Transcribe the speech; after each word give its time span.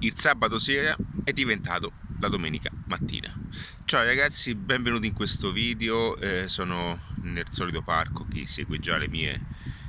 il 0.00 0.12
sabato 0.16 0.58
sera 0.58 0.96
è 1.24 1.32
diventato 1.32 1.92
la 2.20 2.28
domenica 2.28 2.70
mattina. 2.86 3.32
Ciao 3.84 4.04
ragazzi, 4.04 4.54
benvenuti 4.54 5.06
in 5.06 5.14
questo 5.14 5.52
video, 5.52 6.16
eh, 6.16 6.48
sono 6.48 7.00
nel 7.22 7.46
solito 7.50 7.82
parco, 7.82 8.26
chi 8.30 8.46
segue 8.46 8.78
già 8.78 8.96
le 8.96 9.08
mie 9.08 9.40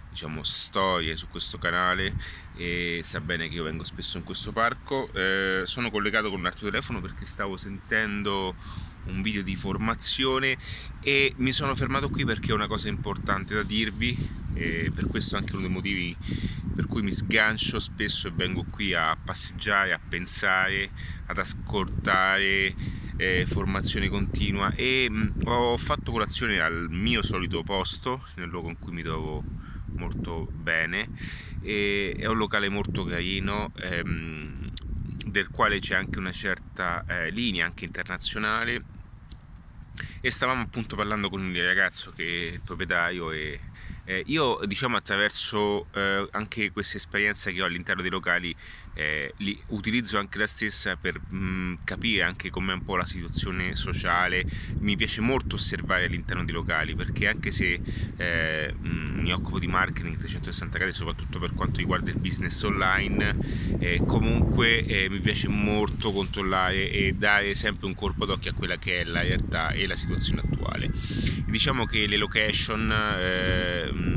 diciamo, 0.10 0.44
storie 0.44 1.16
su 1.16 1.28
questo 1.28 1.58
canale 1.58 2.16
e 2.56 3.02
sa 3.04 3.22
bene 3.22 3.48
che 3.50 3.56
io 3.56 3.64
vengo 3.64 3.84
spesso 3.84 4.18
in 4.18 4.24
questo 4.24 4.52
parco. 4.52 5.12
Eh, 5.14 5.62
sono 5.66 5.92
collegato 5.92 6.30
con 6.30 6.40
un 6.40 6.46
altro 6.46 6.66
telefono 6.66 7.02
perché 7.02 7.26
stavo 7.26 7.58
sentendo 7.58 8.56
un 9.06 9.22
video 9.22 9.44
di 9.44 9.56
formazione 9.56 10.58
e 11.02 11.34
mi 11.38 11.52
sono 11.52 11.76
fermato 11.76 12.10
qui 12.10 12.26
perché 12.26 12.52
ho 12.52 12.56
una 12.56 12.68
cosa 12.68 12.88
importante 12.88 13.54
da 13.54 13.64
dirvi 13.64 14.18
e 14.54 14.92
per 14.94 15.06
questo 15.06 15.38
anche 15.38 15.52
uno 15.54 15.62
dei 15.62 15.70
motivi 15.70 16.18
cui 16.98 17.06
mi 17.06 17.12
sgancio 17.12 17.80
spesso 17.80 18.28
e 18.28 18.32
vengo 18.34 18.66
qui 18.72 18.96
a 18.96 19.16
passeggiare, 19.16 19.94
a 19.94 20.00
pensare, 20.00 20.90
ad 21.28 21.38
ascoltare 21.38 22.74
eh, 23.18 23.46
formazione 23.46 24.10
continua 24.10 24.74
e 24.74 25.08
mh, 25.08 25.42
ho 25.44 25.78
fatto 25.78 26.12
colazione 26.12 26.60
al 26.60 26.88
mio 26.90 27.22
solito 27.22 27.62
posto, 27.62 28.26
nel 28.38 28.50
luogo 28.50 28.70
in 28.70 28.80
cui 28.80 28.94
mi 28.94 29.04
trovo 29.04 29.44
molto 29.90 30.50
bene 30.52 31.10
e 31.62 32.16
è 32.18 32.26
un 32.26 32.38
locale 32.38 32.68
molto 32.68 33.04
carino 33.04 33.72
ehm, 33.76 34.72
del 35.28 35.50
quale 35.50 35.80
c'è 35.80 35.94
anche 35.94 36.18
una 36.18 36.32
certa 36.32 37.06
eh, 37.08 37.30
linea 37.30 37.68
anche 37.68 37.86
internazionale. 37.86 38.96
E 40.20 40.32
stavamo 40.32 40.64
appunto 40.64 40.96
parlando 40.96 41.30
con 41.30 41.44
il 41.44 41.64
ragazzo 41.64 42.12
che 42.16 42.24
è 42.24 42.54
il 42.54 42.62
proprietario 42.62 43.32
e 43.32 43.60
eh, 44.08 44.24
io 44.28 44.60
diciamo 44.66 44.96
attraverso 44.96 45.88
eh, 45.92 46.26
anche 46.32 46.72
questa 46.72 46.96
esperienza 46.96 47.52
che 47.52 47.62
ho 47.62 47.66
all'interno 47.66 48.02
dei 48.02 48.10
locali 48.10 48.56
eh, 48.98 49.32
li 49.38 49.58
utilizzo 49.68 50.18
anche 50.18 50.40
la 50.40 50.48
stessa 50.48 50.96
per 50.96 51.20
mh, 51.20 51.38
mm, 51.38 51.74
capire 51.84 52.24
anche 52.24 52.50
com'è 52.50 52.74
un 52.74 52.84
po' 52.84 52.96
la 52.96 53.06
situazione 53.06 53.76
sociale. 53.76 54.44
Mi 54.80 54.96
piace 54.96 55.22
molto 55.22 55.56
osservare 55.56 56.06
all'interno 56.06 56.44
dei 56.44 56.54
locali 56.54 56.96
perché 56.96 57.28
anche 57.28 57.52
se 57.52 57.80
eh, 58.18 58.74
mh, 58.74 58.88
mm, 58.90 59.20
mi 59.20 59.32
occupo 59.32 59.60
di 59.60 59.68
marketing 59.68 60.18
360 60.18 60.78
gradi, 60.80 60.94
soprattutto 60.94 61.38
per 61.38 61.54
quanto 61.54 61.78
riguarda 61.78 62.10
il 62.10 62.18
business 62.18 62.60
online, 62.64 63.36
eh, 63.80 64.02
comunque 64.06 64.84
eh, 64.84 65.10
mi 65.10 65.20
piace 65.20 65.48
molto 65.48 66.12
controllare 66.12 66.90
e 66.90 67.14
dare 67.14 67.54
sempre 67.54 67.86
un 67.86 67.94
colpo 67.94 68.26
d'occhio 68.26 68.52
a 68.52 68.54
quella 68.56 68.78
che 68.78 69.02
è 69.02 69.04
la 69.04 69.22
realtà 69.22 69.72
e 69.72 69.86
la 69.86 69.96
situazione 69.96 70.42
attuale. 70.42 70.90
Diciamo 71.46 71.86
che 71.86 72.08
le 72.08 72.18
location 72.18 72.92
eh, 72.92 73.92
in 73.94 74.17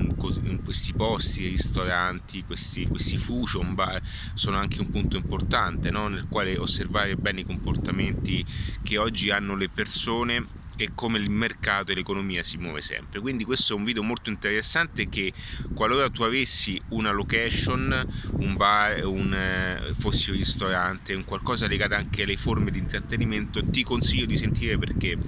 questi 0.63 0.93
posti, 0.93 1.49
ristoranti, 1.49 2.45
questi, 2.45 2.87
questi 2.87 3.17
fusion 3.17 3.75
bar 3.75 4.01
sono 4.35 4.57
anche 4.57 4.81
un 4.81 4.91
punto 4.91 5.17
importante 5.17 5.91
no? 5.91 6.09
nel 6.09 6.27
quale 6.29 6.59
osservare 6.59 7.17
bene 7.17 7.41
i 7.41 7.45
comportamenti 7.45 8.45
che 8.83 8.99
oggi 8.99 9.31
hanno 9.31 9.57
le 9.57 9.69
persone 9.69 10.59
e 10.83 10.93
come 10.95 11.19
il 11.19 11.29
mercato 11.29 11.93
e 11.93 11.95
l'economia 11.95 12.43
si 12.43 12.57
muove 12.57 12.81
sempre. 12.81 13.21
Quindi 13.21 13.45
questo 13.45 13.75
è 13.75 13.77
un 13.77 13.85
video 13.85 14.03
molto 14.03 14.31
interessante 14.31 15.11
che 15.11 15.33
qualora 15.75 16.09
tu 16.09 16.23
avessi 16.23 16.81
una 16.89 17.11
location, 17.11 18.07
un 18.39 18.57
bar, 18.57 19.05
un, 19.05 19.35
eh, 19.35 19.95
fossi 19.99 20.31
un 20.31 20.37
ristorante, 20.37 21.13
un 21.13 21.25
qualcosa 21.25 21.67
legato 21.67 21.95
anche 21.95 22.23
alle 22.23 22.39
forme 22.39 22.71
di 22.71 22.79
intrattenimento, 22.79 23.63
ti 23.67 23.83
consiglio 23.83 24.25
di 24.25 24.39
sentire 24.39 24.79
perché 24.79 25.19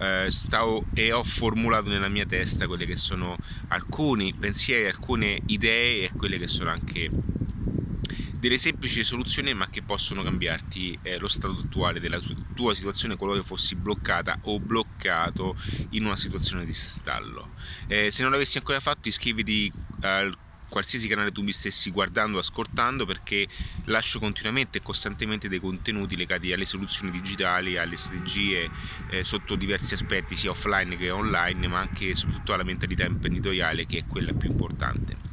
eh, 0.00 0.30
stavo 0.30 0.86
e 0.94 1.12
ho 1.12 1.22
formulato 1.22 1.90
nella 1.90 2.08
mia 2.08 2.26
testa 2.26 2.66
quelle 2.66 2.86
che 2.86 2.96
sono 2.96 3.36
alcuni 3.68 4.32
pensieri, 4.32 4.88
alcune 4.88 5.40
idee 5.46 6.04
e 6.04 6.10
quelle 6.16 6.38
che 6.38 6.48
sono 6.48 6.70
anche 6.70 7.10
delle 8.40 8.56
semplici 8.56 9.04
soluzioni 9.04 9.52
ma 9.52 9.68
che 9.68 9.82
possono 9.82 10.22
cambiarti 10.22 10.98
eh, 11.02 11.18
lo 11.18 11.28
stato 11.28 11.58
attuale 11.62 12.00
della 12.00 12.18
tua 12.54 12.74
situazione 12.74 13.16
qualora 13.16 13.42
fossi 13.42 13.74
bloccata 13.74 14.38
o 14.42 14.58
bloccato 14.58 15.56
in 15.90 16.06
una 16.06 16.16
situazione 16.16 16.64
di 16.64 16.72
stallo. 16.72 17.50
Eh, 17.86 18.10
se 18.10 18.22
non 18.22 18.32
l'avessi 18.32 18.56
ancora 18.56 18.80
fatto 18.80 19.08
iscriviti 19.08 19.70
al 20.00 20.34
qualsiasi 20.70 21.06
canale 21.06 21.32
tu 21.32 21.42
mi 21.42 21.52
stessi 21.52 21.90
guardando 21.90 22.38
o 22.38 22.40
ascoltando 22.40 23.04
perché 23.04 23.46
lascio 23.84 24.18
continuamente 24.18 24.78
e 24.78 24.82
costantemente 24.82 25.48
dei 25.48 25.60
contenuti 25.60 26.16
legati 26.16 26.50
alle 26.52 26.64
soluzioni 26.64 27.10
digitali, 27.10 27.76
alle 27.76 27.96
strategie 27.96 28.70
eh, 29.10 29.22
sotto 29.22 29.54
diversi 29.56 29.92
aspetti 29.92 30.36
sia 30.36 30.50
offline 30.50 30.96
che 30.96 31.10
online 31.10 31.68
ma 31.68 31.80
anche 31.80 32.14
soprattutto 32.14 32.54
alla 32.54 32.64
mentalità 32.64 33.04
imprenditoriale 33.04 33.84
che 33.84 33.98
è 33.98 34.04
quella 34.06 34.32
più 34.32 34.48
importante. 34.48 35.29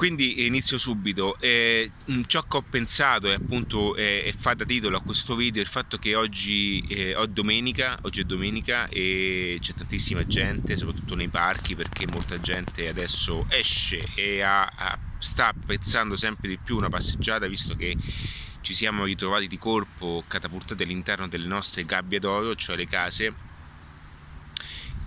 Quindi 0.00 0.46
inizio 0.46 0.78
subito. 0.78 1.36
Eh, 1.40 1.90
ciò 2.24 2.42
che 2.44 2.56
ho 2.56 2.62
pensato 2.62 3.28
e 3.28 3.34
appunto 3.34 3.94
eh, 3.96 4.22
e 4.24 4.32
fa 4.32 4.54
da 4.54 4.64
titolo 4.64 4.96
a 4.96 5.02
questo 5.02 5.36
video 5.36 5.60
il 5.60 5.68
fatto 5.68 5.98
che 5.98 6.14
oggi 6.14 6.82
eh, 6.88 7.14
è 7.14 7.26
domenica, 7.26 7.98
oggi 8.00 8.22
è 8.22 8.24
domenica 8.24 8.88
e 8.88 9.58
c'è 9.60 9.74
tantissima 9.74 10.24
gente, 10.24 10.78
soprattutto 10.78 11.14
nei 11.14 11.28
parchi, 11.28 11.74
perché 11.74 12.06
molta 12.10 12.40
gente 12.40 12.88
adesso 12.88 13.44
esce 13.50 14.08
e 14.14 14.40
ha, 14.40 14.64
ha, 14.74 14.98
sta 15.18 15.48
apprezzando 15.48 16.16
sempre 16.16 16.48
di 16.48 16.56
più 16.56 16.78
una 16.78 16.88
passeggiata, 16.88 17.46
visto 17.46 17.76
che 17.76 17.94
ci 18.62 18.72
siamo 18.72 19.04
ritrovati 19.04 19.48
di 19.48 19.58
colpo 19.58 20.24
catapultati 20.26 20.82
all'interno 20.82 21.28
delle 21.28 21.46
nostre 21.46 21.84
gabbie 21.84 22.20
d'oro, 22.20 22.54
cioè 22.54 22.74
le 22.74 22.86
case 22.86 23.34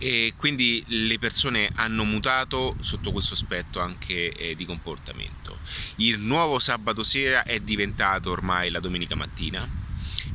e 0.03 0.33
quindi 0.35 0.83
le 0.87 1.17
persone 1.17 1.69
hanno 1.75 2.03
mutato 2.03 2.75
sotto 2.81 3.13
questo 3.13 3.35
aspetto 3.35 3.79
anche 3.79 4.33
eh, 4.33 4.53
di 4.53 4.65
comportamento. 4.65 5.59
Il 5.95 6.19
nuovo 6.19 6.59
sabato 6.59 7.03
sera 7.03 7.43
è 7.43 7.61
diventato 7.61 8.29
ormai 8.29 8.69
la 8.69 8.81
domenica 8.81 9.15
mattina 9.15 9.82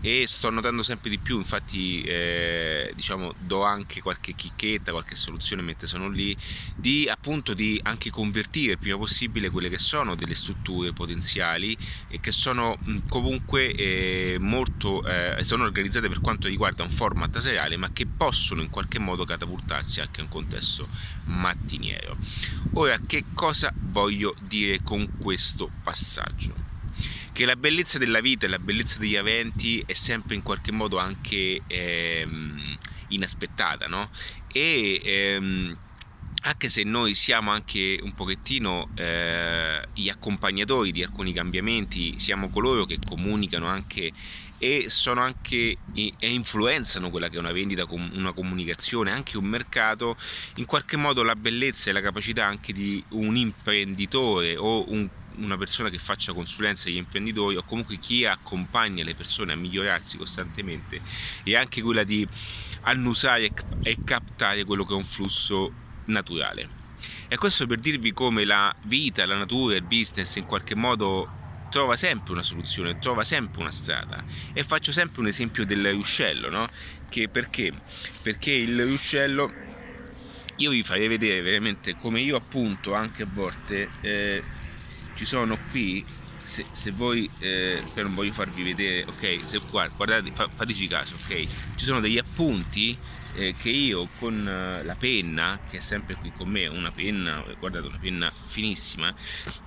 e 0.00 0.24
sto 0.26 0.50
notando 0.50 0.82
sempre 0.82 1.10
di 1.10 1.18
più 1.18 1.38
infatti 1.38 2.02
eh, 2.02 2.92
diciamo 2.94 3.34
do 3.38 3.64
anche 3.64 4.00
qualche 4.00 4.34
chicchetta 4.34 4.92
qualche 4.92 5.14
soluzione 5.14 5.62
mentre 5.62 5.86
sono 5.86 6.08
lì 6.08 6.36
di 6.76 7.08
appunto 7.08 7.54
di 7.54 7.80
anche 7.82 8.10
convertire 8.10 8.72
il 8.72 8.78
prima 8.78 8.96
possibile 8.96 9.50
quelle 9.50 9.68
che 9.68 9.78
sono 9.78 10.14
delle 10.14 10.34
strutture 10.34 10.92
potenziali 10.92 11.76
e 12.08 12.20
che 12.20 12.32
sono 12.32 12.78
comunque 13.08 13.72
eh, 13.72 14.36
molto 14.38 15.04
eh, 15.04 15.42
sono 15.44 15.64
organizzate 15.64 16.08
per 16.08 16.20
quanto 16.20 16.48
riguarda 16.48 16.82
un 16.82 16.90
format 16.90 17.38
seriale 17.38 17.76
ma 17.76 17.90
che 17.92 18.06
possono 18.06 18.62
in 18.62 18.70
qualche 18.70 18.98
modo 18.98 19.24
catapultarsi 19.24 20.00
anche 20.00 20.20
in 20.20 20.26
un 20.26 20.32
contesto 20.32 20.88
mattiniero. 21.24 22.16
Ora 22.74 22.98
che 23.06 23.24
cosa 23.34 23.72
voglio 23.74 24.34
dire 24.40 24.82
con 24.82 25.18
questo 25.18 25.70
passaggio 25.82 26.67
che 27.32 27.44
la 27.44 27.56
bellezza 27.56 27.98
della 27.98 28.20
vita 28.20 28.46
e 28.46 28.48
la 28.48 28.58
bellezza 28.58 28.98
degli 28.98 29.14
eventi 29.14 29.82
è 29.86 29.92
sempre 29.92 30.34
in 30.34 30.42
qualche 30.42 30.72
modo 30.72 30.98
anche 30.98 31.62
ehm, 31.66 32.78
inaspettata, 33.08 33.86
no? 33.86 34.10
E 34.52 35.00
ehm, 35.04 35.78
anche 36.42 36.68
se 36.68 36.84
noi 36.84 37.14
siamo 37.14 37.50
anche 37.50 37.98
un 38.00 38.14
pochettino 38.14 38.90
eh, 38.94 39.88
gli 39.92 40.08
accompagnatori 40.08 40.92
di 40.92 41.02
alcuni 41.02 41.32
cambiamenti, 41.32 42.18
siamo 42.18 42.48
coloro 42.48 42.84
che 42.84 42.98
comunicano 43.04 43.66
anche 43.66 44.12
e 44.60 44.86
sono 44.88 45.20
anche 45.20 45.76
e 45.94 46.14
influenzano 46.20 47.10
quella 47.10 47.28
che 47.28 47.36
è 47.36 47.38
una 47.38 47.52
vendita, 47.52 47.86
una 47.88 48.32
comunicazione, 48.32 49.10
anche 49.10 49.36
un 49.36 49.44
mercato, 49.44 50.16
in 50.56 50.66
qualche 50.66 50.96
modo 50.96 51.22
la 51.22 51.36
bellezza 51.36 51.90
e 51.90 51.92
la 51.92 52.00
capacità 52.00 52.46
anche 52.46 52.72
di 52.72 53.02
un 53.10 53.36
imprenditore 53.36 54.56
o 54.56 54.90
un 54.90 55.08
una 55.38 55.56
persona 55.56 55.88
che 55.88 55.98
faccia 55.98 56.32
consulenza 56.32 56.88
agli 56.88 56.96
imprenditori 56.96 57.56
o 57.56 57.64
comunque 57.64 57.98
chi 57.98 58.24
accompagna 58.24 59.04
le 59.04 59.14
persone 59.14 59.52
a 59.52 59.56
migliorarsi 59.56 60.16
costantemente 60.16 61.00
è 61.42 61.54
anche 61.54 61.82
quella 61.82 62.04
di 62.04 62.26
annusare 62.82 63.50
e 63.82 63.98
captare 64.04 64.64
quello 64.64 64.84
che 64.84 64.92
è 64.92 64.96
un 64.96 65.04
flusso 65.04 65.72
naturale. 66.06 66.76
E 67.28 67.36
questo 67.36 67.66
per 67.66 67.78
dirvi 67.78 68.12
come 68.12 68.44
la 68.44 68.74
vita, 68.82 69.26
la 69.26 69.36
natura, 69.36 69.76
il 69.76 69.82
business 69.82 70.36
in 70.36 70.46
qualche 70.46 70.74
modo 70.74 71.36
trova 71.70 71.96
sempre 71.96 72.32
una 72.32 72.42
soluzione, 72.42 72.98
trova 72.98 73.24
sempre 73.24 73.60
una 73.60 73.70
strada. 73.70 74.24
E 74.52 74.64
faccio 74.64 74.92
sempre 74.92 75.20
un 75.20 75.26
esempio 75.26 75.66
del 75.66 75.92
ruscello, 75.92 76.48
no? 76.48 76.66
Che 77.08 77.28
perché? 77.28 77.72
Perché 78.22 78.52
il 78.52 78.82
ruscello 78.84 79.66
io 80.56 80.70
vi 80.70 80.82
farei 80.82 81.06
vedere 81.06 81.40
veramente 81.40 81.96
come 81.96 82.20
io 82.20 82.36
appunto 82.36 82.94
anche 82.94 83.22
a 83.22 83.28
volte 83.32 83.88
eh, 84.00 84.42
ci 85.18 85.24
sono 85.24 85.58
qui 85.72 86.00
se, 86.04 86.64
se 86.70 86.92
voi 86.92 87.28
eh, 87.40 87.82
non 87.96 88.14
voglio 88.14 88.30
farvi 88.30 88.62
vedere 88.62 89.02
ok 89.02 89.40
se 89.44 89.60
guardate 89.68 90.30
fa, 90.32 90.48
fateci 90.48 90.86
caso 90.86 91.16
ok? 91.16 91.42
Ci 91.74 91.84
sono 91.84 91.98
degli 91.98 92.18
appunti 92.18 92.96
eh, 93.34 93.52
che 93.60 93.68
io 93.68 94.08
con 94.20 94.46
eh, 94.46 94.84
la 94.84 94.94
penna 94.94 95.58
che 95.68 95.78
è 95.78 95.80
sempre 95.80 96.14
qui 96.14 96.30
con 96.30 96.48
me 96.48 96.68
una 96.68 96.92
penna 96.92 97.42
guardate 97.58 97.88
una 97.88 97.98
penna 97.98 98.30
finissima 98.30 99.12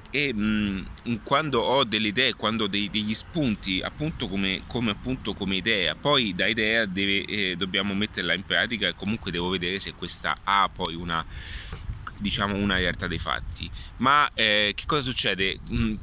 e 0.10 0.34
mh, 0.34 0.88
mm, 1.10 1.16
quando 1.24 1.60
ho 1.60 1.84
delle 1.84 2.08
idee 2.08 2.34
quando 2.34 2.64
ho 2.64 2.68
dei, 2.68 2.90
degli 2.90 3.14
spunti 3.14 3.82
appunto 3.82 4.30
come, 4.30 4.62
come, 4.68 4.92
appunto 4.92 5.34
come 5.34 5.58
idea 5.58 5.96
poi 5.96 6.34
da 6.34 6.48
idea 6.48 6.86
deve, 6.86 7.26
eh, 7.26 7.56
dobbiamo 7.58 7.94
metterla 7.94 8.34
in 8.34 8.46
pratica 8.46 8.88
e 8.88 8.96
comunque 8.96 9.32
devo 9.32 9.50
vedere 9.50 9.82
se 9.82 9.94
questa 9.96 10.34
ha 10.46 10.70
poi 10.74 10.96
una 10.96 11.26
diciamo 12.22 12.56
una 12.56 12.78
realtà 12.78 13.08
dei 13.08 13.20
fatti 13.20 13.70
ma 13.98 14.30
eh, 14.34 14.74
che 14.76 14.84
cosa 14.86 15.02
succede 15.02 15.60
mm, 15.72 15.96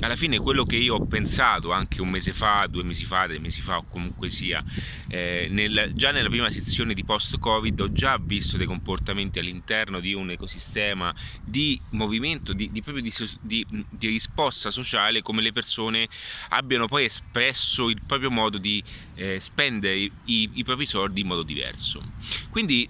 alla 0.00 0.16
fine 0.16 0.38
quello 0.38 0.64
che 0.64 0.76
io 0.76 0.94
ho 0.94 1.06
pensato 1.06 1.72
anche 1.72 2.00
un 2.00 2.08
mese 2.08 2.32
fa, 2.32 2.66
due 2.68 2.82
mesi 2.82 3.04
fa, 3.04 3.26
tre 3.26 3.38
mesi 3.38 3.60
fa 3.60 3.78
o 3.78 3.84
comunque 3.88 4.30
sia, 4.30 4.62
eh, 5.08 5.48
nel, 5.50 5.92
già 5.94 6.12
nella 6.12 6.28
prima 6.28 6.50
sezione 6.50 6.94
di 6.94 7.04
post-Covid 7.04 7.80
ho 7.80 7.92
già 7.92 8.18
visto 8.18 8.56
dei 8.56 8.66
comportamenti 8.66 9.38
all'interno 9.38 10.00
di 10.00 10.14
un 10.14 10.30
ecosistema 10.30 11.14
di 11.42 11.80
movimento, 11.90 12.52
di, 12.52 12.70
di 12.70 12.82
proprio 12.82 13.02
di, 13.02 13.12
di, 13.40 13.66
di 13.90 14.06
risposta 14.08 14.70
sociale, 14.70 15.22
come 15.22 15.42
le 15.42 15.52
persone 15.52 16.08
abbiano 16.50 16.86
poi 16.86 17.04
espresso 17.04 17.88
il 17.88 18.00
proprio 18.04 18.30
modo 18.30 18.58
di 18.58 18.82
eh, 19.14 19.38
spendere 19.40 19.96
i, 19.96 20.12
i 20.24 20.64
propri 20.64 20.86
soldi 20.86 21.20
in 21.20 21.26
modo 21.26 21.42
diverso. 21.42 22.02
Quindi 22.50 22.88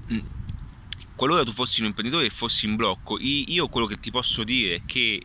qualora 1.17 1.43
tu 1.43 1.53
fossi 1.53 1.81
un 1.81 1.87
imprenditore 1.87 2.27
e 2.27 2.31
fossi 2.31 2.67
in 2.67 2.77
blocco, 2.77 3.19
io 3.19 3.69
quello 3.69 3.87
che 3.87 3.97
ti 3.97 4.11
posso 4.11 4.45
dire 4.45 4.77
è 4.77 4.83
che 4.87 5.25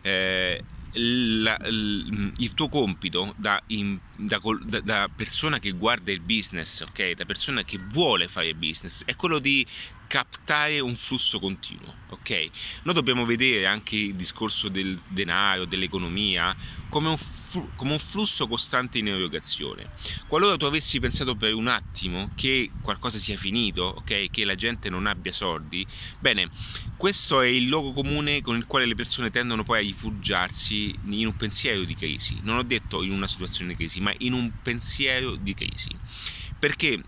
eh, 0.00 0.64
la, 0.94 1.56
il 1.64 2.52
tuo 2.54 2.68
compito 2.68 3.34
da, 3.36 3.62
in, 3.68 3.98
da, 4.16 4.40
da, 4.82 5.08
persona 5.14 5.58
che 5.58 5.72
guarda 5.72 6.10
il 6.10 6.20
business, 6.20 6.80
ok? 6.80 7.12
Da 7.12 7.24
persona 7.24 7.62
che 7.62 7.78
vuole 7.78 8.28
fare 8.28 8.54
business, 8.54 9.04
è 9.04 9.14
quello 9.16 9.38
di 9.38 9.66
captare 10.12 10.78
un 10.78 10.94
flusso 10.94 11.40
continuo, 11.40 11.90
ok? 12.10 12.50
Noi 12.82 12.92
dobbiamo 12.92 13.24
vedere 13.24 13.64
anche 13.64 13.96
il 13.96 14.14
discorso 14.14 14.68
del 14.68 15.00
denaro, 15.08 15.64
dell'economia, 15.64 16.54
come 16.90 17.08
un, 17.08 17.18
come 17.76 17.92
un 17.92 17.98
flusso 17.98 18.46
costante 18.46 18.98
in 18.98 19.08
erogazione. 19.08 19.88
Qualora 20.26 20.58
tu 20.58 20.66
avessi 20.66 21.00
pensato 21.00 21.34
per 21.34 21.54
un 21.54 21.66
attimo 21.66 22.28
che 22.34 22.70
qualcosa 22.82 23.16
sia 23.16 23.38
finito, 23.38 23.84
ok? 23.84 24.28
Che 24.30 24.44
la 24.44 24.54
gente 24.54 24.90
non 24.90 25.06
abbia 25.06 25.32
soldi, 25.32 25.86
bene, 26.18 26.50
questo 26.98 27.40
è 27.40 27.46
il 27.46 27.64
luogo 27.64 27.94
comune 27.94 28.42
con 28.42 28.58
il 28.58 28.66
quale 28.66 28.84
le 28.84 28.94
persone 28.94 29.30
tendono 29.30 29.62
poi 29.62 29.78
a 29.78 29.80
rifugiarsi 29.80 30.94
in 31.06 31.26
un 31.26 31.36
pensiero 31.38 31.84
di 31.84 31.94
crisi. 31.94 32.38
Non 32.42 32.58
ho 32.58 32.62
detto 32.62 33.02
in 33.02 33.12
una 33.12 33.26
situazione 33.26 33.70
di 33.70 33.76
crisi, 33.76 33.98
ma 34.02 34.12
in 34.18 34.34
un 34.34 34.50
pensiero 34.62 35.36
di 35.36 35.54
crisi. 35.54 35.88
Perché 36.58 37.02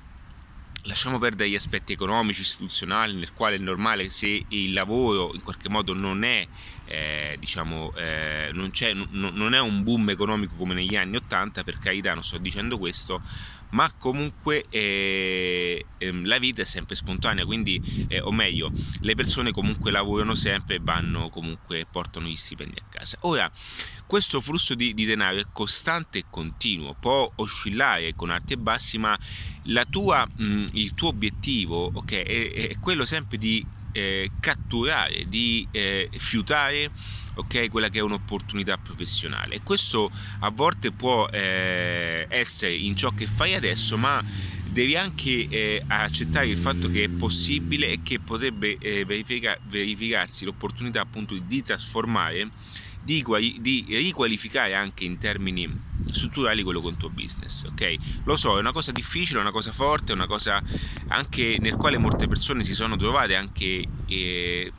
lasciamo 0.85 1.19
perdere 1.19 1.49
gli 1.49 1.55
aspetti 1.55 1.93
economici, 1.93 2.43
istituzionali, 2.43 3.15
nel 3.15 3.33
quale 3.33 3.57
è 3.57 3.59
normale 3.59 4.11
se 4.11 4.45
il 4.49 4.73
lavoro 4.73 5.33
in 5.35 5.43
qualche 5.43 5.69
modo 5.69 5.95
non 5.95 6.25
è, 6.25 6.47
eh, 6.87 7.37
diciamo, 7.39 7.93
eh, 7.97 8.51
non, 8.53 8.71
n- 8.71 9.31
non, 9.33 9.55
è 9.55 9.61
un 9.61 9.83
boom 9.83 10.11
economico 10.11 10.55
come 10.57 10.75
negli 10.75 10.97
anni 10.97 11.17
80, 11.17 11.65
per 11.65 11.79
carità 11.79 12.13
non 12.13 12.23
sto 12.23 12.39
dicendo 12.39 12.79
questo, 12.79 13.23
ma 13.75 13.93
comunque 13.93 14.67
eh, 14.71 15.85
ehm, 15.99 16.25
la 16.27 16.39
vita 16.39 16.63
è 16.63 16.65
sempre 16.65 16.95
spontanea, 16.95 17.45
quindi, 17.45 18.07
eh, 18.09 18.21
o 18.21 18.31
meglio, 18.31 18.71
le 19.01 19.15
persone 19.15 19.51
comunque 19.51 19.91
lavorano 19.91 20.35
sempre 20.35 20.77
e 20.77 20.81
vanno 20.81 21.29
comunque, 21.29 21.87
portano 21.91 22.27
gli 22.27 22.37
stipendi 22.37 22.79
a 22.79 22.85
casa. 22.89 23.19
Ora, 23.23 23.51
questo 24.07 24.41
flusso 24.41 24.75
di, 24.75 24.95
di 24.95 25.05
denaro 25.05 25.39
è 25.39 25.47
costante 25.53 26.19
e 26.19 26.25
continuo, 26.31 26.95
può 26.99 27.31
oscillare 27.37 28.15
con 28.15 28.31
alti 28.31 28.53
e 28.53 28.59
bassi, 28.59 28.97
ma 28.97 29.19
tua, 29.91 30.25
mh, 30.25 30.67
il 30.73 30.95
tuo 30.95 31.09
obiettivo 31.09 31.91
okay, 31.95 32.23
è, 32.23 32.69
è, 32.69 32.79
quello 32.79 33.05
sempre 33.05 33.39
di 33.39 33.65
eh, 33.95 34.31
catturare, 34.41 35.27
di 35.29 35.67
eh, 35.71 36.11
fiutare 36.17 36.91
okay, 37.35 37.69
quella 37.69 37.89
che 37.89 38.01
è 38.01 38.03
un'opportunità 38.03 38.77
professionale. 38.77 39.55
E 39.55 39.63
questo 39.63 40.11
a 40.41 40.51
volte 40.51 40.91
può 40.91 41.29
eh, 41.29 42.27
essere 42.29 42.75
in 42.75 42.97
ciò 42.97 43.11
che 43.11 43.27
fai 43.27 43.55
adesso, 43.55 43.97
ma 43.97 44.23
devi 44.65 44.97
anche 44.97 45.47
eh, 45.49 45.83
accettare 45.87 46.49
il 46.49 46.57
fatto 46.57 46.91
che 46.91 47.05
è 47.05 47.09
possibile 47.09 47.91
e 47.91 48.01
che 48.03 48.19
potrebbe 48.19 48.77
eh, 48.79 49.05
verifica- 49.05 49.57
verificarsi 49.69 50.45
l'opportunità 50.45 51.01
appunto 51.01 51.39
di 51.39 51.63
trasformare 51.63 52.49
di, 53.05 53.23
di, 53.61 53.85
riqualificare 53.89 54.75
anche 54.75 55.05
in 55.05 55.19
termini 55.19 55.93
strutturali 56.11 56.63
quello 56.63 56.81
con 56.81 56.93
il 56.93 56.99
tuo 56.99 57.11
business, 57.11 57.65
ok? 57.65 57.97
Lo 58.25 58.37
so, 58.37 58.57
è 58.57 58.61
una 58.61 58.73
cosa 58.73 58.93
difficile, 58.93 59.39
è 59.39 59.43
una 59.43 59.51
cosa 59.51 59.73
forte, 59.73 60.13
è 60.13 60.15
una 60.15 60.27
cosa 60.27 60.63
anche 61.09 61.59
nel 61.61 61.77
quale 61.77 61.99
molte 61.99 62.27
persone 62.27 62.65
si 62.65 62.75
sono 62.75 62.97
trovate 62.97 63.37
anche 63.37 63.87
eh, 64.07 64.73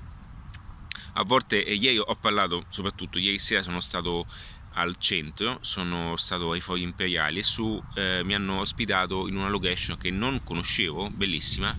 a 1.13 1.24
volte, 1.24 1.63
e 1.63 1.75
ieri 1.75 1.98
ho 1.98 2.16
parlato, 2.19 2.66
soprattutto 2.69 3.19
ieri 3.19 3.39
sera 3.39 3.62
sono 3.62 3.80
stato 3.80 4.25
al 4.74 4.95
centro, 4.98 5.60
sono 5.62 6.18
stato 6.18 6.51
ai 6.51 6.60
Fori 6.62 6.81
Imperiali 6.81 7.39
e 7.39 7.44
su 7.44 7.81
eh, 7.95 8.21
mi 8.24 8.33
hanno 8.33 8.60
ospitato 8.60 9.28
in 9.28 9.38
una 9.38 9.50
location 9.50 9.98
che 9.98 10.12
non 10.12 10.42
conoscevo, 10.44 11.10
bellissima, 11.12 11.75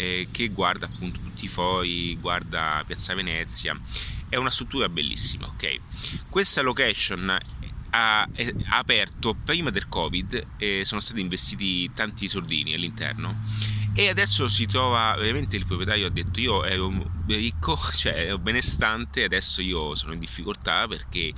eh, 0.00 0.28
che 0.30 0.48
guarda 0.48 0.86
appunto 0.86 1.20
tutti 1.20 1.44
i 1.44 1.48
fori, 1.48 2.16
guarda 2.16 2.82
Piazza 2.86 3.14
Venezia 3.14 3.78
è 4.28 4.36
una 4.36 4.50
struttura 4.50 4.88
bellissima, 4.88 5.46
ok? 5.46 5.80
Questa 6.28 6.62
location 6.62 7.28
ha, 7.28 8.20
ha 8.22 8.28
aperto 8.68 9.34
prima 9.34 9.70
del 9.70 9.88
Covid 9.88 10.46
e 10.56 10.84
sono 10.84 11.00
stati 11.00 11.20
investiti 11.20 11.90
tanti 11.92 12.28
soldini 12.28 12.72
all'interno 12.72 13.42
e 13.92 14.08
adesso 14.08 14.48
si 14.48 14.66
trova 14.66 15.14
veramente 15.18 15.56
il 15.56 15.66
proprietario 15.66 16.06
ha 16.06 16.10
detto 16.10 16.38
io 16.40 16.64
ero 16.64 16.92
ricco, 17.26 17.78
cioè 17.94 18.26
ero 18.26 18.38
benestante, 18.38 19.24
adesso 19.24 19.60
io 19.60 19.94
sono 19.94 20.12
in 20.12 20.20
difficoltà 20.20 20.86
perché 20.86 21.32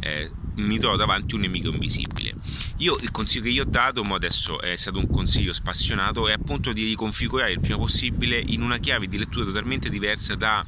eh, 0.00 0.30
mi 0.56 0.78
trovo 0.78 0.96
davanti 0.96 1.34
un 1.34 1.40
nemico 1.40 1.70
invisibile. 1.70 2.34
Io 2.78 2.96
il 3.00 3.10
consiglio 3.10 3.44
che 3.44 3.50
gli 3.52 3.60
ho 3.60 3.64
dato, 3.64 4.02
ma 4.02 4.16
adesso 4.16 4.60
è 4.60 4.76
stato 4.76 4.98
un 4.98 5.08
consiglio 5.08 5.52
spassionato, 5.52 6.28
è 6.28 6.32
appunto 6.32 6.72
di 6.72 6.84
riconfigurare 6.84 7.52
il 7.52 7.60
prima 7.60 7.78
possibile 7.78 8.38
in 8.38 8.62
una 8.62 8.78
chiave 8.78 9.08
di 9.08 9.18
lettura 9.18 9.46
totalmente 9.46 9.88
diversa 9.88 10.34
da 10.34 10.64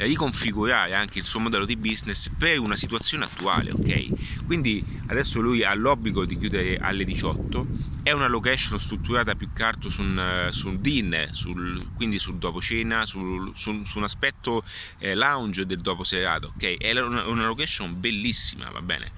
riconfigurare 0.00 0.94
anche 0.94 1.18
il 1.18 1.24
suo 1.24 1.40
modello 1.40 1.64
di 1.64 1.76
business 1.76 2.28
per 2.36 2.58
una 2.58 2.74
situazione 2.74 3.24
attuale, 3.24 3.70
ok? 3.70 4.44
Quindi 4.46 4.84
adesso 5.06 5.40
lui 5.40 5.62
ha 5.62 5.74
l'obbligo 5.74 6.24
di 6.24 6.38
chiudere 6.38 6.78
alle 6.78 7.04
18, 7.04 7.66
è 8.02 8.12
una 8.12 8.26
location 8.26 8.78
strutturata 8.78 9.34
più 9.34 9.52
che 9.52 9.62
altro 9.62 9.90
su 9.90 10.00
un, 10.00 10.48
su 10.50 10.68
un 10.68 10.80
dinner, 10.80 11.34
sul, 11.34 11.92
quindi 11.94 12.18
sul 12.18 12.36
dopo 12.36 12.60
cena, 12.60 13.04
sul, 13.04 13.52
su, 13.54 13.84
su, 13.84 13.98
un 13.98 14.04
aspetto 14.04 14.64
eh, 14.98 15.14
lounge 15.14 15.66
del 15.66 15.80
dopo 15.80 16.04
serato, 16.04 16.52
ok? 16.54 16.78
È 16.78 16.98
una, 16.98 17.26
una 17.26 17.46
location 17.46 18.00
bellissima, 18.00 18.70
va 18.70 18.80
bene? 18.80 19.12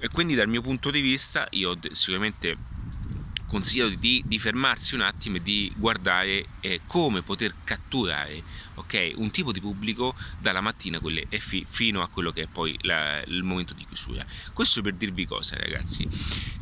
E 0.00 0.08
quindi 0.08 0.34
dal 0.34 0.48
mio 0.48 0.62
punto 0.62 0.90
di 0.90 1.00
vista 1.00 1.46
io 1.50 1.78
sicuramente 1.92 2.56
consiglio 3.54 3.88
di, 3.88 4.20
di, 4.26 4.40
fermarsi 4.40 4.96
un 4.96 5.02
attimo 5.02 5.36
e 5.36 5.42
di 5.42 5.72
guardare 5.76 6.46
eh, 6.58 6.80
come 6.88 7.22
poter 7.22 7.54
catturare 7.62 8.42
okay, 8.74 9.12
un 9.14 9.30
tipo 9.30 9.52
di 9.52 9.60
pubblico 9.60 10.16
dalla 10.40 10.60
mattina 10.60 11.00
fi, 11.38 11.64
fino 11.68 12.02
a 12.02 12.08
quello 12.08 12.32
che 12.32 12.42
è 12.42 12.46
poi 12.48 12.76
la, 12.82 13.22
il 13.22 13.44
momento 13.44 13.72
di 13.72 13.86
chiusura. 13.86 14.26
Questo 14.52 14.82
per 14.82 14.94
dirvi 14.94 15.24
cosa 15.24 15.56
ragazzi, 15.56 16.08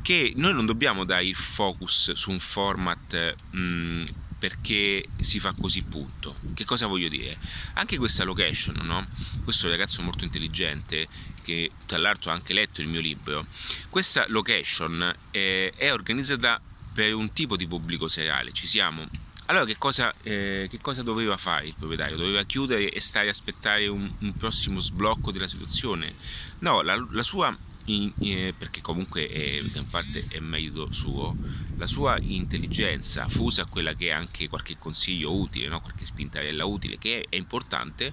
che 0.02 0.34
noi 0.36 0.52
non 0.52 0.66
dobbiamo 0.66 1.04
dare 1.04 1.24
il 1.24 1.34
focus 1.34 2.12
su 2.12 2.30
un 2.30 2.40
format 2.40 3.36
mh, 3.52 3.58
mm, 3.58 4.04
perché 4.38 5.08
si 5.18 5.40
fa 5.40 5.54
così 5.58 5.80
punto. 5.84 6.36
Che 6.52 6.66
cosa 6.66 6.86
voglio 6.86 7.08
dire? 7.08 7.38
Anche 7.74 7.96
questa 7.96 8.24
location, 8.24 8.84
no? 8.84 9.06
Questo 9.44 9.70
ragazzo 9.70 10.02
molto 10.02 10.24
intelligente 10.24 11.08
che 11.42 11.70
tra 11.86 11.96
l'altro 11.96 12.30
ha 12.30 12.34
anche 12.34 12.52
letto 12.52 12.82
il 12.82 12.88
mio 12.88 13.00
libro, 13.00 13.46
questa 13.88 14.26
location 14.28 15.14
è, 15.30 15.72
è 15.74 15.90
organizzata 15.90 16.60
per 16.92 17.14
un 17.14 17.32
tipo 17.32 17.56
di 17.56 17.66
pubblico 17.66 18.08
seriale, 18.08 18.52
ci 18.52 18.66
siamo. 18.66 19.06
Allora 19.46 19.64
che 19.64 19.76
cosa, 19.76 20.14
eh, 20.22 20.66
che 20.70 20.78
cosa, 20.80 21.02
doveva 21.02 21.36
fare 21.36 21.66
il 21.66 21.74
proprietario? 21.76 22.16
Doveva 22.16 22.44
chiudere 22.44 22.90
e 22.90 23.00
stare 23.00 23.26
a 23.26 23.30
aspettare 23.30 23.86
un, 23.88 24.10
un 24.20 24.32
prossimo 24.34 24.78
sblocco 24.80 25.32
della 25.32 25.48
situazione? 25.48 26.14
No, 26.60 26.80
la, 26.82 27.04
la 27.10 27.22
sua 27.22 27.56
in, 27.86 28.12
eh, 28.20 28.54
perché 28.56 28.80
comunque 28.80 29.28
è, 29.28 29.60
in 29.60 29.86
parte 29.90 30.26
è 30.28 30.38
merito 30.38 30.92
suo, 30.92 31.36
la 31.76 31.86
sua 31.86 32.16
intelligenza 32.20 33.28
fusa 33.28 33.62
a 33.62 33.66
quella 33.66 33.94
che 33.94 34.08
è 34.08 34.10
anche 34.10 34.48
qualche 34.48 34.76
consiglio 34.78 35.34
utile, 35.34 35.68
no? 35.68 35.80
qualche 35.80 36.04
spintarella 36.04 36.64
utile, 36.64 36.98
che 36.98 37.22
è, 37.22 37.26
è 37.30 37.36
importante, 37.36 38.12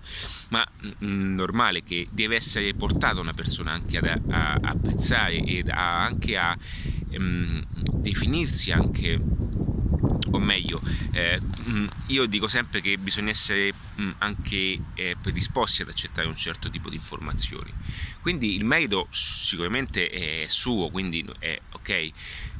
ma 0.50 0.66
mh, 0.80 1.06
mm, 1.06 1.36
normale 1.36 1.84
che 1.84 2.08
deve 2.10 2.36
essere 2.36 2.74
portata 2.74 3.20
una 3.20 3.34
persona 3.34 3.72
anche 3.72 3.98
ad, 3.98 4.22
a, 4.30 4.54
a 4.54 4.76
pensare 4.76 5.36
e 5.44 5.64
anche 5.68 6.38
a 6.38 6.58
mh, 7.18 7.24
mm, 7.24 7.62
definirsi 8.02 8.72
anche 8.72 9.20
o 10.32 10.40
meglio, 10.40 10.82
eh, 11.12 11.40
mm, 11.42 11.86
io 12.08 12.26
dico 12.26 12.48
sempre 12.48 12.82
che 12.82 12.98
bisogna 12.98 13.32
essere 13.32 13.74
mm, 14.00 14.12
anche 14.20 14.80
eh, 14.94 15.16
predisposti 15.20 15.82
ad 15.82 15.90
accettare 15.90 16.28
un 16.28 16.36
certo 16.36 16.70
tipo 16.70 16.90
di 16.90 16.96
informazioni. 16.96 17.72
Quindi 18.22 18.56
il 18.56 18.66
merito 18.66 19.08
sicuramente 19.12 20.10
è 20.10 20.46
suo, 20.48 20.90
quindi 20.90 21.26
è 21.40 21.60
ok. 21.72 22.12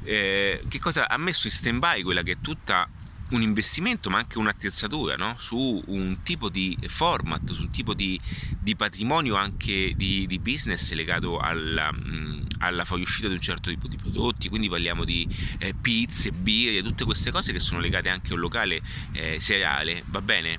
Eh, 0.04 0.64
che 0.68 0.80
cosa 0.80 1.10
ha 1.10 1.18
messo 1.18 1.48
in 1.48 1.54
stand 1.54 1.80
by 1.80 2.02
quella 2.02 2.24
che 2.24 2.34
è 2.34 2.38
tutta 2.42 2.90
un 3.32 3.42
investimento 3.42 4.10
ma 4.10 4.18
anche 4.18 4.38
un'attrezzatura 4.38 5.16
no? 5.16 5.36
su 5.38 5.82
un 5.88 6.22
tipo 6.24 6.50
di 6.50 6.78
format, 6.88 7.52
su 7.52 7.62
un 7.62 7.70
tipo 7.70 7.94
di, 7.94 8.20
di 8.60 8.76
patrimonio 8.76 9.36
anche 9.36 9.94
di, 9.96 10.26
di, 10.28 10.40
business 10.40 10.92
legato 10.94 11.38
alla, 11.38 11.92
mh, 11.92 12.48
alla 12.60 12.86
fuoriuscita 12.86 13.28
di 13.28 13.36
un 13.36 13.42
certo 13.42 13.70
tipo 13.70 13.88
di 13.88 13.98
prodotti, 13.98 14.50
quindi 14.50 14.70
parliamo 14.70 15.04
di 15.04 15.28
eh, 15.60 15.74
pizze, 15.74 16.32
birre, 16.32 16.82
tutte 16.82 17.06
queste 17.06 17.32
cose 17.32 17.52
che 17.52 17.60
sono 17.60 17.80
legate 17.80 18.10
anche 18.10 18.32
a 18.32 18.34
un 18.34 18.40
locale 18.40 18.82
eh, 19.12 19.40
seriale, 19.40 20.04
va 20.08 20.22
bene? 20.22 20.58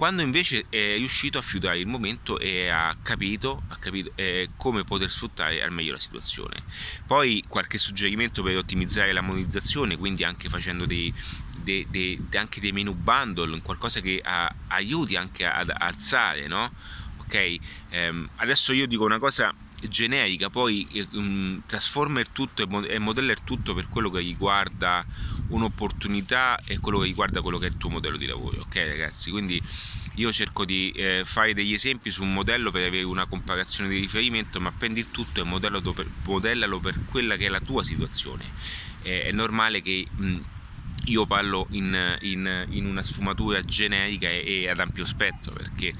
Quando 0.00 0.22
invece 0.22 0.64
è 0.70 0.96
riuscito 0.96 1.36
a 1.36 1.42
fiutare 1.42 1.76
il 1.76 1.86
momento 1.86 2.38
e 2.38 2.68
ha 2.68 2.96
capito, 3.02 3.64
ha 3.68 3.76
capito 3.76 4.12
eh, 4.14 4.48
come 4.56 4.82
poter 4.82 5.10
sfruttare 5.10 5.62
al 5.62 5.72
meglio 5.72 5.92
la 5.92 5.98
situazione. 5.98 6.62
Poi 7.06 7.44
qualche 7.46 7.76
suggerimento 7.76 8.42
per 8.42 8.56
ottimizzare 8.56 9.12
la 9.12 9.20
monetizzazione, 9.20 9.98
quindi 9.98 10.24
anche 10.24 10.48
facendo 10.48 10.86
dei, 10.86 11.12
dei, 11.88 12.18
dei, 12.28 12.38
anche 12.38 12.60
dei 12.60 12.72
menu 12.72 12.94
bundle, 12.94 13.60
qualcosa 13.62 14.00
che 14.00 14.20
a, 14.22 14.52
aiuti 14.68 15.16
anche 15.16 15.44
ad 15.46 15.72
alzare, 15.76 16.46
no? 16.46 16.72
Ok? 17.18 17.56
Ehm, 17.90 18.28
adesso 18.36 18.72
io 18.72 18.86
dico 18.86 19.04
una 19.04 19.18
cosa 19.18 19.54
generica, 19.88 20.50
poi 20.50 21.06
um, 21.12 21.62
trasforma 21.66 22.20
il 22.20 22.28
tutto 22.32 22.62
e 22.86 22.98
modella 22.98 23.32
il 23.32 23.42
tutto 23.44 23.72
per 23.72 23.88
quello 23.88 24.10
che 24.10 24.18
riguarda 24.18 25.04
un'opportunità 25.48 26.58
e 26.66 26.78
quello 26.78 26.98
che 26.98 27.06
riguarda 27.06 27.40
quello 27.40 27.58
che 27.58 27.66
è 27.66 27.70
il 27.70 27.76
tuo 27.76 27.88
modello 27.88 28.16
di 28.16 28.26
lavoro, 28.26 28.60
ok 28.60 28.74
ragazzi? 28.74 29.30
Quindi 29.30 29.62
io 30.14 30.32
cerco 30.32 30.64
di 30.64 30.90
eh, 30.90 31.22
fare 31.24 31.54
degli 31.54 31.72
esempi 31.72 32.10
su 32.10 32.22
un 32.22 32.32
modello 32.32 32.70
per 32.70 32.84
avere 32.84 33.04
una 33.04 33.26
comparazione 33.26 33.88
di 33.88 34.00
riferimento, 34.00 34.60
ma 34.60 34.70
prendi 34.70 35.00
il 35.00 35.10
tutto 35.10 35.40
e 35.40 35.44
modellalo 35.44 35.92
per, 35.92 36.06
modellalo 36.24 36.78
per 36.78 36.98
quella 37.06 37.36
che 37.36 37.46
è 37.46 37.48
la 37.48 37.60
tua 37.60 37.82
situazione. 37.82 38.44
Eh, 39.02 39.22
è 39.22 39.32
normale 39.32 39.80
che 39.80 40.06
mh, 40.10 40.32
io 41.04 41.26
parlo 41.26 41.66
in, 41.70 42.18
in, 42.22 42.66
in, 42.70 42.84
una 42.84 43.02
sfumatura 43.02 43.64
generica 43.64 44.28
e, 44.28 44.62
e, 44.62 44.68
ad 44.68 44.78
ampio 44.78 45.06
spettro 45.06 45.52
perché 45.52 45.94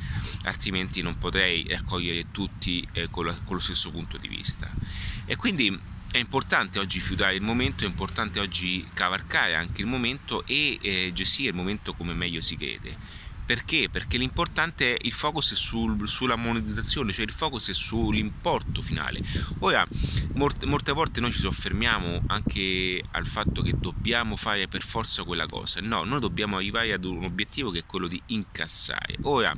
altrimenti 0.45 1.02
non 1.02 1.19
potrei 1.19 1.66
raccogliere 1.69 2.26
tutti 2.30 2.87
eh, 2.92 3.09
con, 3.11 3.26
la, 3.26 3.35
con 3.45 3.57
lo 3.57 3.62
stesso 3.62 3.90
punto 3.90 4.19
di 4.19 4.28
vista. 4.28 4.71
E 5.25 5.37
quindi 5.37 5.78
è 6.11 6.19
importante 6.19 6.78
oggi 6.78 7.00
fiutare 7.00 7.35
il 7.35 7.42
momento, 7.42 7.85
è 7.85 7.87
importante 7.87 8.40
oggi 8.40 8.87
cavalcare 8.92 9.54
anche 9.54 9.80
il 9.80 9.87
momento 9.87 10.45
e 10.47 10.78
eh, 10.80 11.11
gestire 11.14 11.50
il 11.50 11.54
momento 11.54 11.95
come 11.95 12.14
meglio 12.14 12.40
si 12.40 12.57
crede. 12.57 13.28
Perché? 13.50 13.88
Perché 13.90 14.16
l'importante 14.16 14.95
è 14.95 14.99
il 15.02 15.12
focus 15.12 15.54
è 15.54 15.57
sul, 15.57 16.09
sulla 16.09 16.37
monetizzazione, 16.37 17.12
cioè 17.12 17.25
il 17.25 17.33
focus 17.33 17.71
è 17.71 17.75
sull'importo 17.75 18.80
finale. 18.80 19.25
Ora, 19.59 19.85
molte, 20.35 20.66
molte 20.66 20.92
volte 20.92 21.19
noi 21.19 21.33
ci 21.33 21.40
soffermiamo 21.40 22.23
anche 22.28 23.02
al 23.11 23.26
fatto 23.26 23.61
che 23.62 23.75
dobbiamo 23.76 24.37
fare 24.37 24.69
per 24.69 24.85
forza 24.85 25.25
quella 25.25 25.47
cosa. 25.47 25.80
No, 25.80 26.04
noi 26.04 26.21
dobbiamo 26.21 26.59
arrivare 26.59 26.92
ad 26.92 27.04
un 27.04 27.25
obiettivo 27.25 27.73
che 27.73 27.80
è 27.80 27.85
quello 27.87 28.07
di 28.07 28.23
incassare. 28.26 29.16
Ora, 29.23 29.52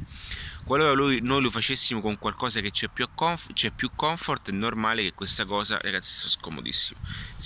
qualora 0.65 0.93
lui, 0.93 1.21
noi 1.21 1.43
lo 1.43 1.51
facessimo 1.51 2.01
con 2.01 2.19
qualcosa 2.19 2.61
che 2.61 2.71
c'è 2.71 2.89
più, 2.89 3.07
comf- 3.15 3.53
c'è 3.53 3.73
più 3.73 3.91
comfort 3.95 4.49
è 4.49 4.53
normale 4.53 5.03
che 5.03 5.13
questa 5.13 5.45
cosa 5.45 5.79
ragazzi 5.83 6.15
sono 6.15 6.31
scomodissimo 6.31 7.01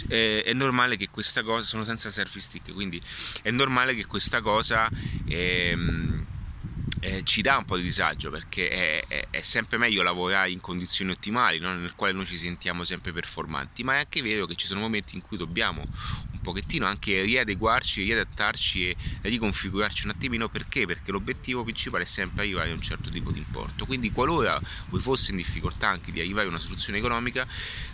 è, 0.09 0.43
è, 0.45 0.53
normale 0.53 0.99
che 0.99 1.09
questa 1.09 1.43
cosa 1.43 1.65
sono 1.65 1.83
senza 1.85 2.11
selfie 2.11 2.43
stick 2.43 2.75
quindi 2.75 3.01
è 3.41 3.51
normale 3.51 3.95
che 3.95 4.05
questa 4.05 4.43
cosa 4.43 4.91
ehm, 5.25 6.27
eh, 7.07 7.23
ci 7.23 7.41
dà 7.41 7.57
un 7.57 7.65
po' 7.65 7.77
di 7.77 7.85
disagio 7.85 8.31
perché 8.31 8.69
è, 8.69 9.05
è, 9.07 9.27
è, 9.31 9.41
sempre 9.41 9.79
meglio 9.79 10.03
lavorare 10.03 10.51
in 10.51 10.61
condizioni 10.61 11.13
ottimali 11.13 11.61
no? 11.61 11.73
nel 11.73 11.95
quale 11.95 12.13
noi 12.13 12.27
ci 12.27 12.37
sentiamo 12.37 12.83
sempre 12.83 13.13
performanti 13.13 13.85
ma 13.85 13.95
è 13.95 13.99
anche 13.99 14.23
vero 14.23 14.45
che 14.47 14.57
ci 14.57 14.67
sono 14.67 14.81
momenti 14.81 15.15
in 15.15 15.23
cui 15.23 15.37
dobbiamo 15.37 15.85
pochettino 16.47 16.87
anche 16.87 17.23
riadeguarci, 17.23 18.05
riadattarci 18.05 18.91
e 18.91 18.97
riconfigurarci 19.23 20.05
un 20.05 20.13
attimino 20.13 20.49
perché? 20.49 20.87
Perché 20.87 21.11
l'obiettivo 21.11 21.65
principale 21.65 22.05
è 22.05 22.07
sempre 22.07 22.43
arrivare 22.43 22.71
a 22.71 22.75
un 22.75 22.81
certo 22.81 23.11
tipo 23.11 23.33
di 23.33 23.41
importo. 23.41 23.85
Quindi 23.85 24.13
qualora 24.13 24.61
voi 24.89 25.01
fosse 25.01 25.33
in 25.33 25.39
difficoltà 25.39 25.89
anche 25.89 26.13
di 26.13 26.21
arrivare 26.21 26.47
a 26.47 26.51
una 26.51 26.61
soluzione 26.61 26.99
economica, 26.99 27.49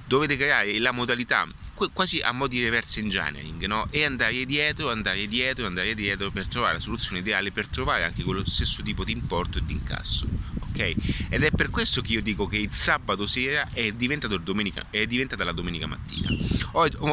dovete 0.07 0.37
creare 0.37 0.79
la 0.79 0.93
modalità 0.93 1.49
quasi 1.95 2.21
a 2.21 2.31
mo' 2.31 2.47
di 2.47 2.63
reverse 2.63 3.01
engineering 3.01 3.65
no? 3.65 3.89
e 3.91 4.05
andare 4.05 4.45
dietro, 4.45 4.91
andare 4.91 5.27
dietro, 5.27 5.67
andare 5.67 5.95
dietro 5.95 6.31
per 6.31 6.47
trovare 6.47 6.75
la 6.75 6.81
soluzione 6.81 7.21
ideale, 7.21 7.51
per 7.51 7.67
trovare 7.67 8.05
anche 8.05 8.23
quello 8.23 8.47
stesso 8.47 8.83
tipo 8.83 9.03
di 9.03 9.13
importo 9.13 9.59
e 9.59 9.63
di 9.65 9.73
incasso 9.73 10.29
ok? 10.73 11.29
Ed 11.29 11.43
è 11.43 11.51
per 11.51 11.71
questo 11.71 12.01
che 12.01 12.13
io 12.13 12.23
dico 12.23 12.47
che 12.47 12.57
il 12.57 12.73
sabato 12.73 13.27
sera 13.27 13.69
è, 13.73 13.93
domenica, 13.93 14.87
è 14.91 15.07
diventata 15.07 15.45
la 15.45 15.53
domenica 15.53 15.87
mattina. 15.87 16.31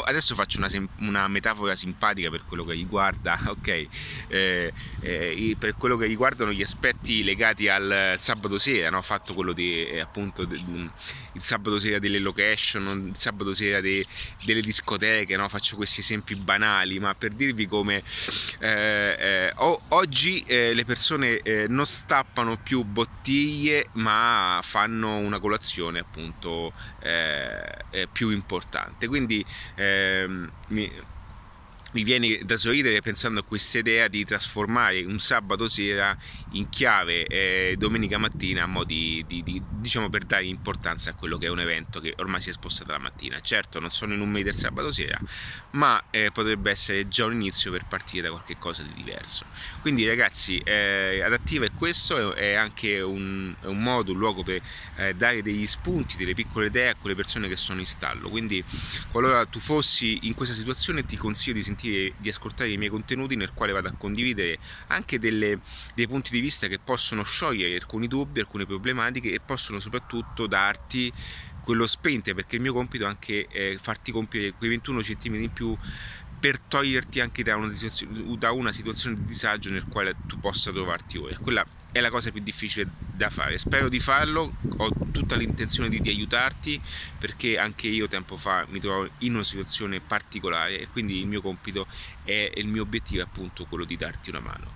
adesso 0.05 0.33
faccio 0.35 0.57
una, 0.57 0.69
una, 0.99 1.27
metafora 1.27 1.75
simpatica 1.75 2.29
per 2.29 2.45
quello 2.45 2.63
che 2.63 2.73
riguarda, 2.73 3.37
ok? 3.47 3.87
Eh, 4.27 4.73
eh, 5.01 5.55
per 5.59 5.75
quello 5.75 5.97
che 5.97 6.05
riguardano 6.05 6.51
gli 6.51 6.63
aspetti 6.63 7.23
legati 7.23 7.67
al 7.67 8.15
sabato 8.17 8.57
sera, 8.57 8.89
no? 8.89 9.01
Fatto 9.01 9.33
quello 9.33 9.51
di 9.53 9.85
eh, 9.85 9.99
appunto 9.99 10.45
de, 10.45 10.57
il 10.57 11.41
sabato 11.41 11.79
sera 11.79 11.99
delle 11.99 12.19
location, 12.19 13.11
il 13.11 13.17
sabato 13.17 13.53
sera 13.53 13.81
de, 13.81 14.05
delle 14.43 14.61
discoteche, 14.61 15.35
no? 15.35 15.47
Faccio 15.49 15.75
questi 15.75 15.99
esempi 15.99 16.35
banali, 16.35 16.99
ma 16.99 17.13
per 17.13 17.33
dirvi 17.33 17.67
come 17.67 18.03
eh, 18.59 19.17
eh, 19.19 19.53
oggi 19.89 20.43
le 20.47 20.85
persone 20.85 21.41
non 21.67 21.85
stappano 21.85 22.57
più 22.57 22.83
bottiglie 22.83 23.48
bottiglie 23.49 23.87
ma 23.93 24.59
fanno 24.61 25.17
una 25.17 25.39
colazione 25.39 25.99
appunto 25.99 26.71
eh, 26.99 28.07
più 28.11 28.29
importante. 28.29 29.07
Quindi 29.07 29.43
ehm, 29.75 30.49
mi, 30.67 30.91
mi 31.91 32.03
viene 32.03 32.39
da 32.43 32.57
sorridere 32.57 33.01
pensando 33.01 33.39
a 33.39 33.43
questa 33.43 33.79
idea 33.79 34.07
di 34.07 34.23
trasformare 34.23 35.03
un 35.03 35.19
sabato 35.19 35.67
sera 35.67 36.15
in 36.51 36.69
chiave 36.69 37.25
eh, 37.25 37.75
domenica 37.77 38.17
mattina 38.17 38.67
di, 38.85 39.23
di, 39.27 39.41
di, 39.43 39.61
diciamo 39.79 40.09
per 40.09 40.25
dare 40.25 40.45
importanza 40.45 41.09
a 41.09 41.13
quello 41.13 41.37
che 41.37 41.47
è 41.47 41.49
un 41.49 41.59
evento 41.59 41.99
che 41.99 42.13
ormai 42.17 42.41
si 42.41 42.49
è 42.49 42.53
spostato 42.53 42.91
la 42.91 42.99
mattina. 42.99 43.39
Certo 43.41 43.79
non 43.79 43.89
sono 43.89 44.13
in 44.13 44.21
un 44.21 44.29
medio 44.29 44.51
del 44.51 44.61
sabato 44.61 44.91
sera 44.91 45.19
ma 45.71 46.03
eh, 46.11 46.31
potrebbe 46.31 46.69
essere 46.69 47.07
già 47.07 47.25
un 47.25 47.33
inizio 47.33 47.71
per 47.71 47.85
partire 47.85 48.23
da 48.23 48.29
qualche 48.29 48.57
cosa 48.57 48.83
di 48.83 48.93
diverso. 48.93 49.45
Quindi 49.81 50.07
ragazzi 50.07 50.57
eh, 50.57 51.21
adattiva 51.23 51.65
è 51.65 51.71
questo 51.75 52.35
è 52.35 52.53
anche 52.53 53.01
un, 53.01 53.55
è 53.61 53.65
un 53.65 53.81
modo 53.81 54.11
un 54.11 54.17
luogo 54.17 54.43
per 54.43 54.61
eh, 54.97 55.15
dare 55.15 55.41
degli 55.41 55.65
spunti 55.65 56.17
delle 56.17 56.33
piccole 56.33 56.67
idee 56.67 56.89
a 56.89 56.95
quelle 56.95 57.15
persone 57.15 57.47
che 57.47 57.55
sono 57.55 57.79
in 57.79 57.87
stallo. 57.87 58.29
Quindi 58.29 58.63
qualora 59.11 59.45
tu 59.45 59.59
fossi 59.59 60.19
in 60.23 60.35
questa 60.35 60.53
situazione 60.53 61.05
ti 61.05 61.15
consiglio 61.15 61.55
di 61.55 61.63
sentire 61.63 61.78
sentire 61.79 62.13
di 62.17 62.29
ascoltare 62.29 62.69
i 62.69 62.77
miei 62.77 62.89
contenuti 62.89 63.35
nel 63.35 63.53
quale 63.53 63.71
vado 63.71 63.87
a 63.87 63.93
condividere 63.97 64.59
anche 64.87 65.17
delle, 65.17 65.59
dei 65.95 66.07
punti 66.07 66.31
di 66.31 66.41
vista 66.41 66.67
che 66.67 66.79
possono 66.79 67.23
sciogliere 67.23 67.73
alcuni 67.75 68.07
dubbi, 68.07 68.41
alcune 68.41 68.65
problematiche 68.65 69.31
e 69.31 69.39
possono 69.39 69.79
soprattutto 69.79 70.45
darti 70.45 71.11
quello 71.63 71.87
sprint 71.87 72.33
perché 72.33 72.57
il 72.57 72.61
mio 72.61 72.73
compito 72.73 73.05
è 73.05 73.07
anche 73.07 73.47
eh, 73.47 73.77
farti 73.79 74.11
compiere 74.11 74.53
quei 74.53 74.69
21 74.71 75.01
cm 75.01 75.35
in 75.35 75.53
più 75.53 75.77
per 76.39 76.59
toglierti 76.59 77.19
anche 77.19 77.43
da 77.43 77.55
una, 77.55 77.71
da 78.37 78.51
una 78.51 78.71
situazione 78.71 79.15
di 79.17 79.25
disagio 79.25 79.69
nel 79.69 79.85
quale 79.87 80.15
tu 80.25 80.39
possa 80.39 80.71
trovarti 80.71 81.17
ora. 81.17 81.37
Quella 81.37 81.65
è 81.91 81.99
la 81.99 82.09
cosa 82.09 82.31
più 82.31 82.41
difficile 82.41 82.87
da 83.19 83.29
fare. 83.29 83.57
Spero 83.57 83.89
di 83.89 83.99
farlo, 83.99 84.55
ho 84.77 84.91
tutta 85.11 85.35
l'intenzione 85.35 85.89
di, 85.89 85.99
di, 85.99 86.09
aiutarti 86.09 86.79
perché 87.17 87.57
anche 87.57 87.87
io 87.87 88.07
tempo 88.07 88.37
fa 88.37 88.65
mi 88.69 88.79
trovo 88.79 89.09
in 89.19 89.33
una 89.33 89.43
situazione 89.43 89.99
particolare 89.99 90.79
e 90.79 90.87
quindi 90.87 91.19
il 91.19 91.27
mio 91.27 91.41
compito 91.41 91.87
e 92.23 92.51
il 92.55 92.67
mio 92.67 92.83
obiettivo 92.83 93.21
è 93.21 93.23
appunto 93.25 93.65
quello 93.65 93.83
di 93.83 93.97
darti 93.97 94.29
una 94.29 94.39
mano. 94.39 94.73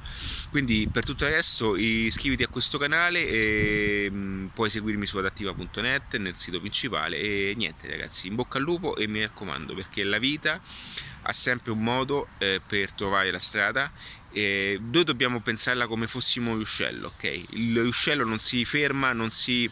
Quindi 0.49 0.89
per 0.91 1.05
tutto 1.05 1.25
il 1.25 1.31
resto 1.31 1.75
iscriviti 1.75 2.43
a 2.43 2.47
questo 2.47 2.77
canale 2.77 3.27
e 3.27 4.07
mm, 4.11 4.47
puoi 4.47 4.69
seguirmi 4.69 5.05
su 5.05 5.17
adattiva.net 5.17 6.17
nel 6.17 6.35
sito 6.35 6.59
principale 6.59 7.17
e 7.17 7.53
niente 7.55 7.87
ragazzi, 7.87 8.27
in 8.27 8.35
bocca 8.35 8.57
al 8.57 8.63
lupo 8.63 8.95
e 8.95 9.07
mi 9.07 9.21
raccomando 9.21 9.73
perché 9.75 10.03
la 10.03 10.17
vita 10.17 10.59
ha 11.25 11.31
sempre 11.31 11.71
un 11.71 11.81
modo 11.81 12.27
eh, 12.39 12.59
per 12.65 12.91
trovare 12.91 13.31
la 13.31 13.39
strada 13.39 13.91
e 14.33 14.79
noi 14.81 15.03
dobbiamo 15.03 15.39
pensarla 15.39 15.87
come 15.87 16.07
fossimo 16.07 16.51
un 16.51 16.57
ruscello, 16.57 17.13
ok? 17.15 17.43
Il 17.51 17.79
ruscello 17.79 18.25
non 18.25 18.39
si 18.39 18.65
ferma, 18.65 19.13
non 19.13 19.29
si, 19.29 19.69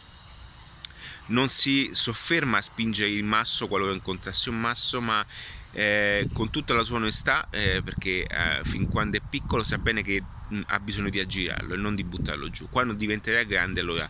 non 1.26 1.48
si 1.48 1.90
sofferma 1.92 2.58
a 2.58 2.62
spingere 2.62 3.10
il 3.10 3.24
masso 3.24 3.66
qualora 3.66 3.92
incontrassi 3.92 4.48
un 4.48 4.60
masso, 4.60 5.00
ma 5.00 5.26
eh, 5.72 6.28
con 6.32 6.50
tutta 6.50 6.74
la 6.74 6.84
sua 6.84 6.98
onestà, 6.98 7.48
eh, 7.50 7.82
perché 7.84 8.24
eh, 8.24 8.60
fin 8.62 8.88
quando 8.88 9.16
è 9.16 9.20
piccolo 9.28 9.64
sa 9.64 9.78
bene 9.78 10.02
che 10.02 10.22
mh, 10.48 10.60
ha 10.66 10.78
bisogno 10.78 11.10
di 11.10 11.18
aggirarlo 11.18 11.74
e 11.74 11.76
non 11.76 11.96
di 11.96 12.04
buttarlo 12.04 12.48
giù. 12.48 12.68
Quando 12.70 12.92
diventerà 12.92 13.42
grande 13.42 13.80
allora 13.80 14.08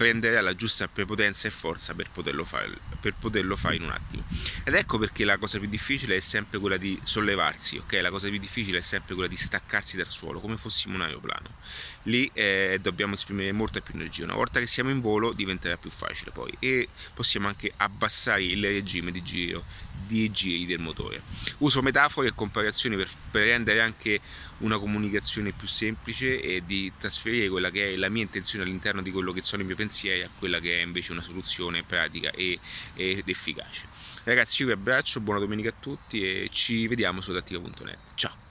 prendere 0.00 0.40
la 0.40 0.56
giusta 0.56 0.88
prepotenza 0.88 1.46
e 1.46 1.50
forza 1.50 1.92
per 1.92 2.08
poterlo, 2.10 2.46
fare, 2.46 2.70
per 3.02 3.12
poterlo 3.20 3.54
fare 3.54 3.76
in 3.76 3.82
un 3.82 3.90
attimo. 3.90 4.22
Ed 4.64 4.72
ecco 4.72 4.96
perché 4.96 5.26
la 5.26 5.36
cosa 5.36 5.58
più 5.58 5.68
difficile 5.68 6.16
è 6.16 6.20
sempre 6.20 6.58
quella 6.58 6.78
di 6.78 6.98
sollevarsi, 7.04 7.76
ok? 7.76 7.98
La 8.00 8.08
cosa 8.08 8.30
più 8.30 8.38
difficile 8.38 8.78
è 8.78 8.80
sempre 8.80 9.12
quella 9.12 9.28
di 9.28 9.36
staccarsi 9.36 9.98
dal 9.98 10.08
suolo, 10.08 10.40
come 10.40 10.56
fossimo 10.56 10.94
un 10.94 11.02
aeroplano. 11.02 11.50
Lì 12.04 12.30
eh, 12.32 12.78
dobbiamo 12.80 13.12
esprimere 13.12 13.52
molta 13.52 13.82
più 13.82 13.92
energia. 13.94 14.24
Una 14.24 14.36
volta 14.36 14.58
che 14.58 14.66
siamo 14.66 14.88
in 14.88 15.02
volo 15.02 15.32
diventerà 15.32 15.76
più 15.76 15.90
facile 15.90 16.30
poi 16.30 16.56
e 16.58 16.88
possiamo 17.12 17.48
anche 17.48 17.70
abbassare 17.76 18.42
il 18.42 18.64
regime 18.64 19.12
di 19.12 19.22
giro 19.22 19.64
di 20.06 20.30
giri 20.32 20.64
del 20.64 20.78
motore. 20.78 21.20
Uso 21.58 21.82
metafore 21.82 22.28
e 22.28 22.34
comparazioni 22.34 22.96
per, 22.96 23.08
per 23.30 23.44
rendere 23.44 23.82
anche 23.82 24.18
una 24.60 24.78
comunicazione 24.78 25.52
più 25.52 25.68
semplice 25.68 26.40
e 26.40 26.62
di 26.64 26.92
trasferire 26.98 27.48
quella 27.48 27.70
che 27.70 27.92
è 27.92 27.96
la 27.96 28.08
mia 28.08 28.22
intenzione 28.22 28.64
all'interno 28.64 29.02
di 29.02 29.10
quello 29.10 29.32
che 29.32 29.42
sono 29.42 29.62
i 29.62 29.64
miei 29.64 29.76
pensieri 29.76 30.22
a 30.22 30.30
quella 30.36 30.60
che 30.60 30.78
è 30.78 30.82
invece 30.82 31.12
una 31.12 31.22
soluzione 31.22 31.82
pratica 31.82 32.30
e, 32.30 32.58
ed 32.94 33.28
efficace. 33.28 33.86
Ragazzi, 34.24 34.62
io 34.62 34.68
vi 34.68 34.74
abbraccio, 34.74 35.20
buona 35.20 35.40
domenica 35.40 35.70
a 35.70 35.74
tutti 35.78 36.22
e 36.22 36.48
ci 36.52 36.86
vediamo 36.86 37.20
su 37.20 37.30
adattiva.net. 37.30 37.98
Ciao! 38.14 38.49